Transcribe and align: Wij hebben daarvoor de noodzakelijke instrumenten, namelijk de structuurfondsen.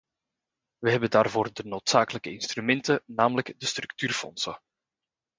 Wij 0.77 0.91
hebben 0.91 1.09
daarvoor 1.09 1.53
de 1.53 1.63
noodzakelijke 1.63 2.31
instrumenten, 2.31 3.01
namelijk 3.05 3.53
de 3.57 3.65
structuurfondsen. 3.65 4.61